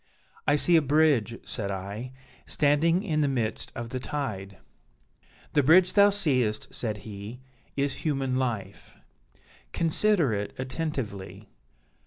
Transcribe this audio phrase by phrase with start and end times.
[0.47, 2.11] 'I see a bridge,' said I,
[2.47, 4.57] 'standing in the midst of the tide.'
[5.53, 7.39] 'The bridge thou seest,' said he,
[7.77, 8.95] 'is Human Life;
[9.73, 11.49] consider it attentively.'